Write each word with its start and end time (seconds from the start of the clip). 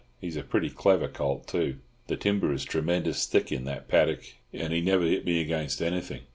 He's 0.19 0.35
a 0.35 0.41
pretty 0.41 0.71
clever 0.71 1.07
colt, 1.07 1.45
too. 1.45 1.75
The 2.07 2.17
timber 2.17 2.51
is 2.51 2.65
tremendous 2.65 3.27
thick 3.27 3.51
in 3.51 3.65
that 3.65 3.87
paddick, 3.87 4.37
and 4.51 4.73
he 4.73 4.81
never 4.81 5.03
hit 5.05 5.25
me 5.25 5.39
against 5.39 5.79
anything. 5.79 6.21